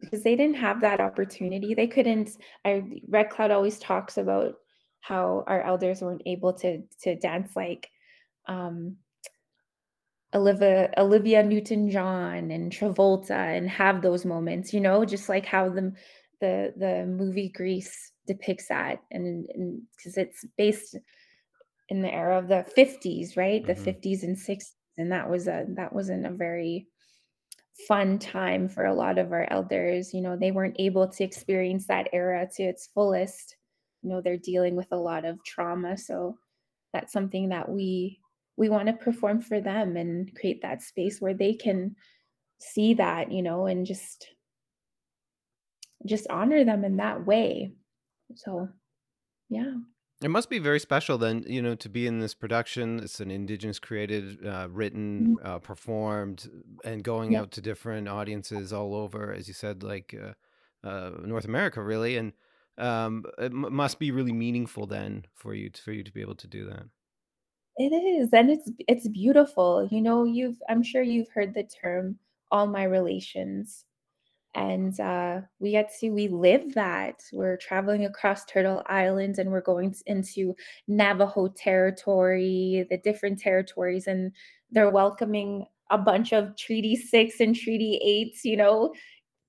[0.00, 1.74] because they didn't have that opportunity.
[1.74, 2.30] They couldn't
[2.64, 4.54] I Red Cloud always talks about
[5.00, 7.88] how our elders weren't able to to dance like
[8.48, 8.96] um
[10.34, 15.92] Olivia Olivia Newton-John and Travolta and have those moments, you know, just like how the
[16.40, 19.46] the the movie Grease depicts that and
[19.96, 20.96] because it's based
[21.88, 23.64] in the era of the 50s, right?
[23.64, 23.84] Mm-hmm.
[23.84, 26.86] The 50s and 60s and that was a that wasn't a very
[27.86, 30.14] fun time for a lot of our elders.
[30.14, 33.56] You know, they weren't able to experience that era to its fullest.
[34.02, 35.96] You know, they're dealing with a lot of trauma.
[35.96, 36.38] So
[36.92, 38.20] that's something that we
[38.56, 41.94] we want to perform for them and create that space where they can
[42.58, 44.28] see that, you know, and just
[46.06, 47.72] just honor them in that way.
[48.34, 48.68] So
[49.48, 49.74] yeah.
[50.22, 53.00] It must be very special then, you know, to be in this production.
[53.00, 55.36] It's an indigenous created, uh, written, Mhm.
[55.42, 56.48] uh, performed,
[56.84, 57.40] and going Yeah.
[57.40, 60.32] out to different audiences all over, as you said, like uh,
[60.86, 62.16] uh, North America, really.
[62.16, 62.32] And
[62.78, 66.22] um, it m- must be really meaningful then for you to, for you to be
[66.22, 66.86] able to do that.
[67.78, 69.86] It is, and it's it's beautiful.
[69.90, 72.18] You know, you've I'm sure you've heard the term
[72.50, 73.84] all my relations.
[74.56, 77.22] And uh, we get to we live that.
[77.32, 80.54] We're traveling across turtle island and we're going into
[80.88, 84.32] navajo territory the different territories and
[84.70, 88.92] they're welcoming a bunch of treaty six and treaty eight you know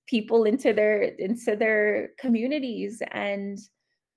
[0.07, 3.59] people into their into their communities and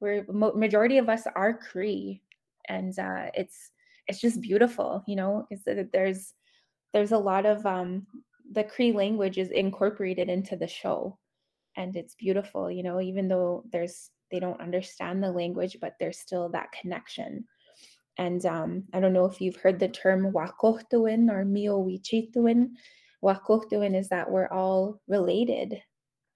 [0.00, 0.24] we're
[0.54, 2.20] majority of us are cree
[2.68, 3.70] and uh, it's
[4.08, 6.34] it's just beautiful you know because there's
[6.92, 8.06] there's a lot of um
[8.50, 11.18] the cree language is incorporated into the show.
[11.76, 16.18] And it's beautiful you know even though there's they don't understand the language but there's
[16.18, 17.44] still that connection.
[18.18, 22.70] And um, i don't know if you've heard the term wakohtuin or miowichituin
[23.22, 25.80] wakohtuin is that we're all related.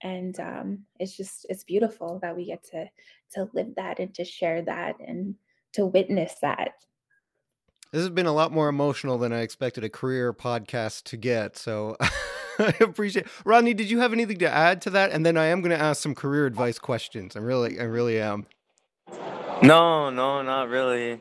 [0.03, 2.89] And um, it's just it's beautiful that we get to
[3.33, 5.35] to live that and to share that and
[5.73, 6.73] to witness that
[7.95, 11.57] This has been a lot more emotional than I expected a career podcast to get.
[11.57, 11.97] So
[12.59, 13.25] I appreciate.
[13.45, 15.13] Rodney, did you have anything to add to that?
[15.13, 17.37] And then I am going to ask some career advice questions.
[17.37, 18.47] I really, I really am.
[19.63, 21.21] No, no, not really.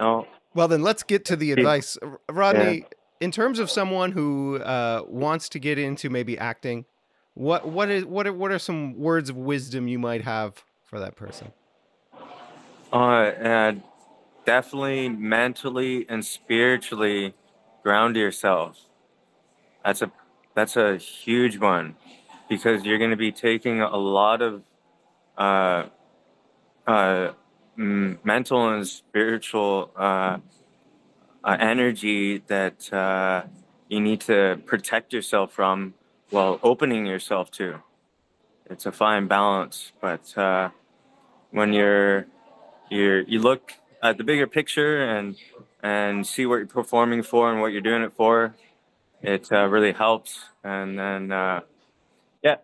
[0.00, 0.26] No.
[0.54, 1.96] Well, then let's get to the advice,
[2.28, 2.86] Rodney.
[3.20, 6.84] In terms of someone who uh, wants to get into maybe acting,
[7.34, 10.98] what what is what are, what are some words of wisdom you might have for
[10.98, 11.52] that person?
[12.92, 13.84] Uh, and
[14.44, 17.34] definitely mentally and spiritually
[17.82, 18.78] ground yourself.
[19.84, 20.12] That's a
[20.54, 21.96] that's a huge one
[22.48, 24.62] because you're going to be taking a lot of
[25.38, 25.84] uh,
[26.86, 27.32] uh,
[27.76, 30.38] mental and spiritual uh,
[31.44, 33.42] uh, energy that uh,
[33.88, 35.94] you need to protect yourself from
[36.30, 37.82] while opening yourself to.
[38.68, 40.70] It's a fine balance, but uh,
[41.50, 42.26] when you're
[42.90, 43.72] you're you look
[44.02, 45.36] at the bigger picture and
[45.82, 48.54] and see what you're performing for and what you're doing it for,
[49.22, 50.40] it uh, really helps.
[50.62, 51.60] And then uh,
[52.42, 52.56] yeah,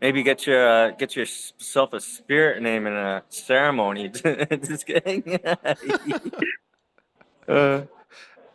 [0.00, 4.08] maybe get your uh, get yourself a spirit name in a ceremony.
[4.08, 5.38] Just kidding.
[7.48, 7.82] uh,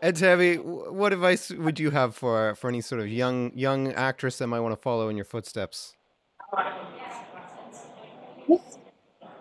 [0.02, 4.38] Ed Tabby, what advice would you have for for any sort of young young actress
[4.38, 5.96] that might want to follow in your footsteps?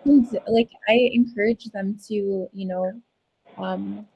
[0.03, 3.01] Things- like I encourage them to, you know,
[3.57, 4.07] um,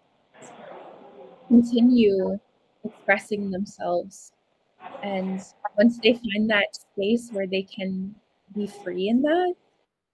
[1.48, 2.38] continue
[2.84, 4.32] expressing themselves.
[5.04, 5.42] And
[5.78, 8.16] once they find that space where they can
[8.56, 9.56] be free in that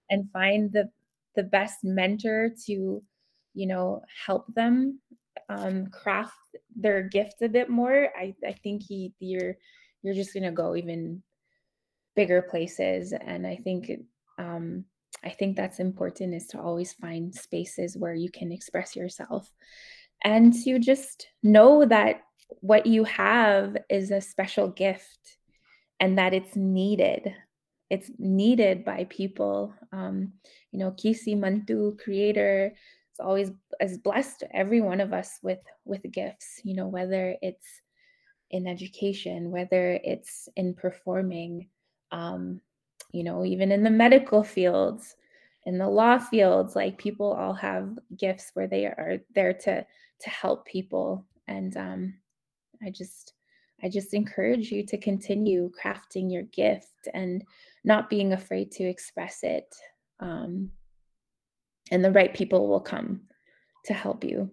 [0.10, 0.89] and find the
[1.36, 3.03] the best mentor to,
[3.53, 4.99] you know, help them
[5.49, 6.36] um, craft
[6.75, 9.55] their gift a bit more, I, I think he, you're
[10.03, 11.23] you're just gonna go even
[12.15, 13.13] bigger places.
[13.13, 13.91] And I think
[14.38, 14.86] um,
[15.23, 19.51] I think that's important is to always find spaces where you can express yourself
[20.23, 22.21] and to just know that
[22.62, 25.38] what you have is a special gift
[25.99, 27.34] and that it's needed.
[27.89, 29.73] It's needed by people.
[29.91, 30.34] Um,
[30.71, 32.73] you know, Kisi Mantu, creator,
[33.13, 36.62] is always has blessed every one of us with with gifts.
[36.63, 37.67] You know, whether it's
[38.51, 41.69] in education, whether it's in performing,
[42.12, 42.62] um,
[43.12, 45.15] you know, even in the medical fields,
[45.65, 49.86] in the law fields, like people all have gifts where they are there to
[50.22, 51.26] to help people.
[51.48, 52.13] And um,
[52.84, 53.34] I just
[53.84, 57.43] I just encourage you to continue crafting your gift and
[57.84, 59.74] not being afraid to express it.
[60.19, 60.72] Um,
[61.91, 63.22] and the right people will come
[63.86, 64.52] to help you.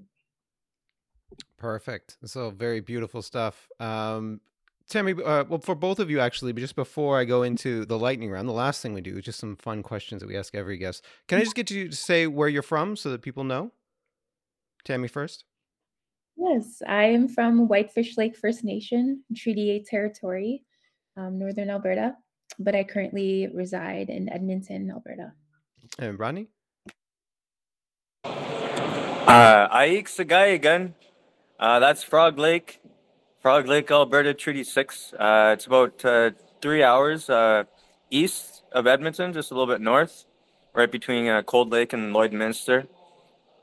[1.59, 2.19] Perfect.
[2.25, 3.69] So very beautiful stuff.
[3.81, 4.41] Um,
[4.89, 7.99] Tammy, uh, well, for both of you actually, but just before I go into the
[7.99, 10.55] lightning round, the last thing we do is just some fun questions that we ask
[10.55, 11.05] every guest.
[11.27, 13.73] Can I just get you to say where you're from so that people know?
[14.85, 15.45] Tammy first.
[16.37, 20.63] Yes, I am from Whitefish Lake First Nation, Treaty 8 territory,
[21.17, 22.15] um, Northern Alberta,
[22.59, 25.33] but I currently reside in Edmonton, Alberta.
[25.99, 26.49] And Rodney?
[28.25, 30.93] uh, Aik Sagaigan,
[31.59, 32.81] uh, that's Frog Lake,
[33.47, 35.13] Frog Lake, Alberta, Treaty 6.
[35.13, 37.63] Uh, it's about uh, three hours uh,
[38.11, 40.25] east of Edmonton, just a little bit north,
[40.75, 42.89] right between uh, Cold Lake and Lloydminster.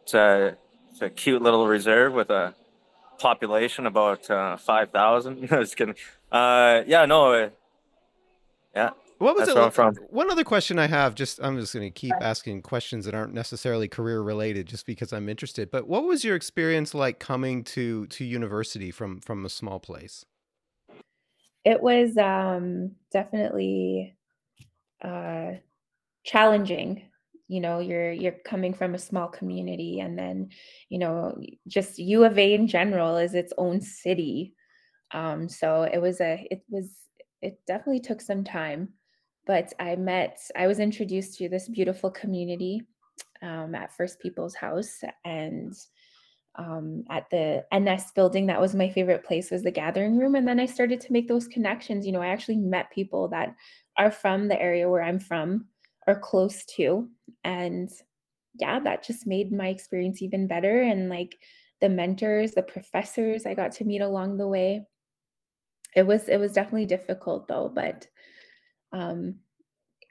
[0.03, 0.55] It's a,
[0.89, 2.55] it's a cute little reserve with a
[3.19, 5.49] population about uh, 5,000.
[5.51, 5.95] I was kidding.
[6.31, 7.51] Uh, yeah, no.
[8.73, 8.91] Yeah.
[9.23, 9.55] What was That's it?
[9.55, 9.95] where I'm from.
[10.09, 13.33] One other question I have, just I'm just going to keep asking questions that aren't
[13.33, 15.71] necessarily career related, just because I'm interested.
[15.71, 20.25] But what was your experience like coming to to university from from a small place?
[21.63, 24.13] It was um, definitely
[25.01, 25.51] uh,
[26.25, 27.03] challenging.
[27.47, 30.49] You know, you're you're coming from a small community, and then
[30.89, 34.53] you know, just U of A in general is its own city.
[35.11, 36.89] Um, so it was a it was
[37.41, 38.89] it definitely took some time,
[39.45, 42.83] but I met I was introduced to this beautiful community
[43.41, 45.73] um, at First People's House and
[46.55, 48.45] um, at the NS building.
[48.45, 50.35] That was my favorite place was the gathering room.
[50.35, 52.05] And then I started to make those connections.
[52.05, 53.55] You know, I actually met people that
[53.97, 55.65] are from the area where I'm from
[56.07, 57.09] or close to.
[57.43, 57.89] And
[58.59, 60.81] yeah, that just made my experience even better.
[60.81, 61.35] And like
[61.81, 64.85] the mentors, the professors I got to meet along the way.
[65.95, 68.07] It was it was definitely difficult though, but
[68.93, 69.35] um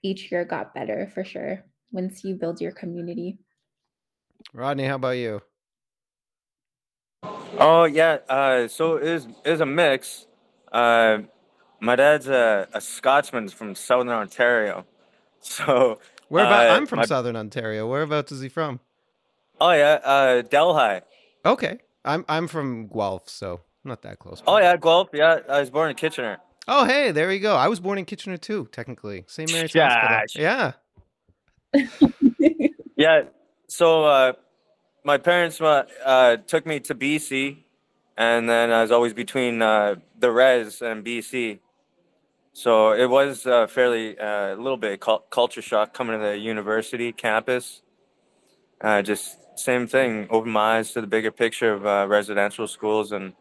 [0.03, 3.39] each year got better for sure once you build your community.
[4.53, 5.41] Rodney, how about you?
[7.59, 10.27] Oh yeah, uh, so it was, it was a mix.
[10.73, 11.19] Uh,
[11.81, 14.85] my dad's a, a Scotsman from Southern Ontario,
[15.41, 16.71] so Where about?
[16.71, 17.87] uh, I'm from my- Southern Ontario.
[17.89, 18.81] Whereabouts is he from?
[19.61, 21.01] oh yeah, uh, Delhi.
[21.47, 24.43] Okay, I'm I'm from Guelph, so not that close.
[24.47, 25.11] Oh yeah, Guelph.
[25.13, 26.39] Yeah, I was born in Kitchener.
[26.69, 27.57] Oh, hey, there you go.
[27.57, 29.25] I was born in Kitchener too, technically.
[29.27, 29.51] St.
[29.53, 30.21] Mary's Hospital.
[30.21, 30.37] Gosh.
[30.37, 30.73] Yeah.
[32.95, 33.23] Yeah,
[33.69, 34.35] so uh,
[35.03, 37.57] my parents uh, uh, took me to BC,
[38.17, 41.59] and then I was always between uh, the res and BC.
[42.53, 46.39] So it was uh, fairly uh, a little bit cul- culture shock coming to the
[46.39, 47.83] university campus.
[48.81, 53.11] Uh, just same thing, opened my eyes to the bigger picture of uh, residential schools
[53.11, 53.33] and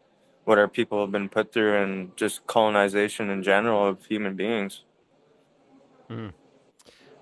[0.44, 4.82] what our people have been put through, and just colonization in general of human beings.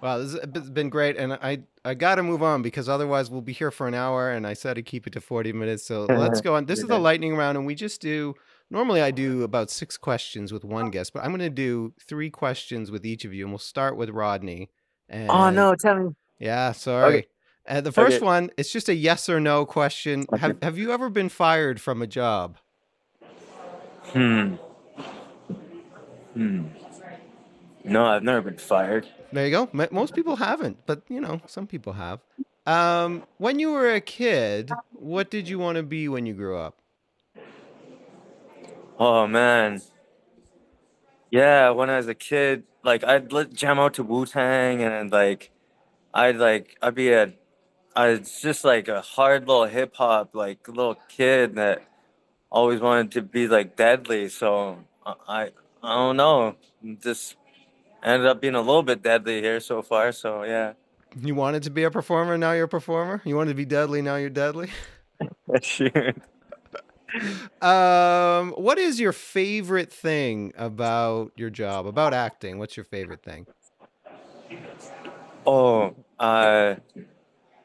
[0.03, 3.43] Wow, this has been great, and I I got to move on because otherwise we'll
[3.43, 5.85] be here for an hour, and I said to keep it to forty minutes.
[5.85, 6.65] So let's go on.
[6.65, 8.35] This is the lightning round, and we just do.
[8.71, 12.31] Normally, I do about six questions with one guest, but I'm going to do three
[12.31, 14.71] questions with each of you, and we'll start with Rodney.
[15.09, 16.15] And Oh no, tell me.
[16.39, 17.19] Yeah, sorry.
[17.19, 17.27] Okay.
[17.69, 18.25] Uh, the first Okay.
[18.25, 20.27] one, it's just a yes or no question.
[20.33, 20.39] Okay.
[20.41, 22.57] Have Have you ever been fired from a job?
[24.13, 24.55] Hmm.
[26.35, 26.67] Hmm.
[27.85, 29.07] No, I've never been fired.
[29.33, 29.89] There you go.
[29.91, 32.21] Most people haven't, but you know, some people have.
[32.67, 36.57] Um, when you were a kid, what did you want to be when you grew
[36.57, 36.77] up?
[38.99, 39.81] Oh man.
[41.31, 45.11] Yeah, when I was a kid, like I'd let jam out to Wu Tang and
[45.13, 45.51] like
[46.15, 47.35] I'd like I'd be a
[47.97, 51.83] I was just like a hard little hip hop like little kid that
[52.51, 54.29] always wanted to be like deadly.
[54.29, 55.51] So I
[55.83, 56.57] I, don't know.
[57.03, 57.37] Just
[58.03, 60.13] ended up being a little bit deadly here so far.
[60.13, 60.75] So yeah.
[61.17, 63.21] You wanted to be a performer, now you're a performer.
[63.25, 64.71] You wanted to be deadly, now you're deadly.
[65.63, 66.17] Shoot.
[67.61, 72.59] Um, what is your favorite thing about your job, about acting?
[72.59, 73.47] What's your favorite thing?
[75.47, 76.77] Oh, uh,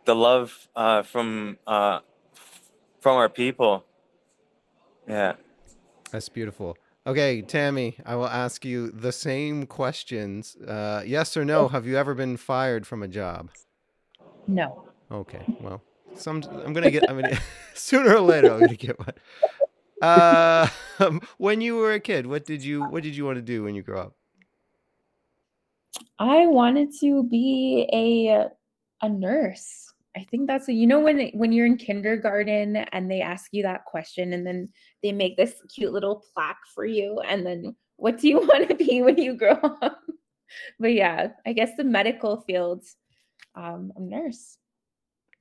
[0.05, 1.99] the love uh, from uh,
[3.01, 3.85] from our people.
[5.07, 5.33] Yeah.
[6.11, 6.77] That's beautiful.
[7.07, 10.55] Okay, Tammy, I will ask you the same questions.
[10.55, 11.67] Uh, yes or no?
[11.67, 13.51] Have you ever been fired from a job?
[14.47, 14.85] No.
[15.11, 15.83] Okay, well,
[16.15, 17.07] some I'm gonna get.
[17.09, 17.37] I'm gonna
[17.75, 18.51] sooner or later.
[18.51, 19.13] I'm gonna get one.
[20.01, 20.67] Uh,
[21.37, 23.75] when you were a kid, what did you what did you want to do when
[23.75, 24.13] you grew up?
[26.17, 28.49] I wanted to be a
[29.05, 29.93] a nurse.
[30.15, 33.85] I think that's you know when when you're in kindergarten and they ask you that
[33.85, 34.69] question and then
[35.03, 38.75] they make this cute little plaque for you and then what do you want to
[38.75, 39.99] be when you grow up?
[40.79, 42.83] But yeah, I guess the medical field,
[43.55, 44.57] um, a nurse.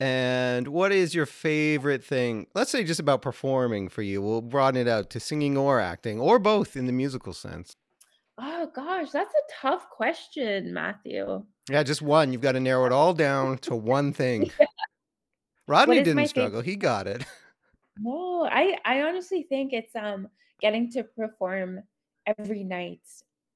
[0.01, 2.49] And what is your favorite thing?
[2.55, 4.21] Let's say just about performing for you.
[4.21, 7.77] We'll broaden it out to singing or acting, or both in the musical sense.
[8.65, 11.45] Oh gosh, that's a tough question, Matthew.
[11.69, 12.33] Yeah, just one.
[12.33, 14.51] You've got to narrow it all down to one thing.
[15.69, 16.63] Rodney didn't struggle.
[16.63, 17.27] He got it.
[17.99, 20.29] No, I I honestly think it's um
[20.63, 21.83] getting to perform
[22.27, 23.03] every night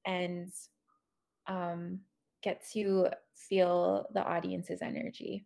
[0.05, 0.51] and
[1.47, 2.01] um
[2.43, 5.43] get to feel the audience's energy.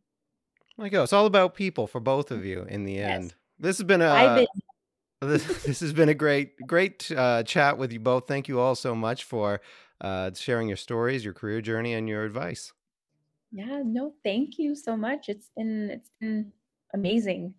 [0.77, 1.03] There you go.
[1.03, 3.17] It's all about people for both of you in the Yes.
[3.17, 3.35] end.
[3.59, 4.09] This has been a.
[4.09, 4.47] I've been
[5.25, 8.27] this, this has been a great, great uh, chat with you both.
[8.27, 9.61] Thank you all so much for
[10.01, 12.73] uh, sharing your stories, your career journey, and your advice.
[13.51, 15.29] Yeah, no, thank you so much.
[15.29, 16.51] It's been it's been
[16.93, 17.53] amazing.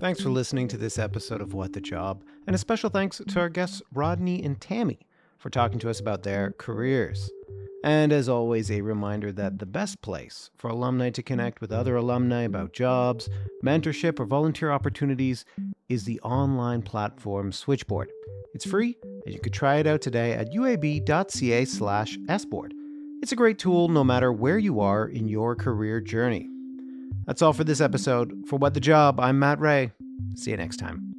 [0.00, 3.40] Thanks for listening to this episode of What the Job, and a special thanks to
[3.40, 5.06] our guests Rodney and Tammy
[5.44, 7.30] for talking to us about their careers.
[7.84, 11.96] And as always, a reminder that the best place for alumni to connect with other
[11.96, 13.28] alumni about jobs,
[13.62, 15.44] mentorship, or volunteer opportunities
[15.90, 18.10] is the online platform Switchboard.
[18.54, 22.74] It's free, and you could try it out today at uab.ca/sboard.
[23.20, 26.48] It's a great tool no matter where you are in your career journey.
[27.26, 28.46] That's all for this episode.
[28.46, 29.92] For What the Job, I'm Matt Rea.
[30.36, 31.13] See you next time.